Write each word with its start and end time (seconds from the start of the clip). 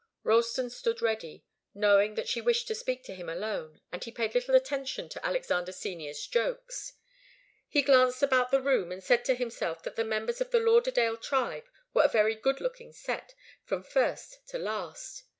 Ralston 0.23 0.71
stood 0.71 0.99
ready, 0.99 1.45
knowing 1.75 2.15
that 2.15 2.27
she 2.27 2.41
wished 2.41 2.65
to 2.69 2.73
speak 2.73 3.03
to 3.03 3.13
him 3.13 3.29
alone, 3.29 3.81
and 3.91 4.03
he 4.03 4.09
paid 4.11 4.33
little 4.33 4.55
attention 4.55 5.07
to 5.09 5.23
Alexander 5.23 5.71
Senior's 5.71 6.25
jokes. 6.25 6.93
He 7.69 7.83
glanced 7.83 8.23
about 8.23 8.49
the 8.49 8.63
room 8.63 8.91
and 8.91 9.03
said 9.03 9.23
to 9.25 9.35
himself 9.35 9.83
that 9.83 9.97
the 9.97 10.03
members 10.03 10.41
of 10.41 10.49
the 10.49 10.59
Lauderdale 10.59 11.17
tribe 11.17 11.65
were 11.93 12.01
a 12.05 12.07
very 12.07 12.33
good 12.33 12.59
looking 12.59 12.91
set, 12.93 13.35
from 13.63 13.83
first 13.83 14.39
to 14.47 14.57
last. 14.57 15.23